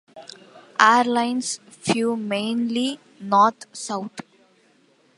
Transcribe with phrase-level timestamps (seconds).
[0.79, 4.21] Airlines flew mainly north-south.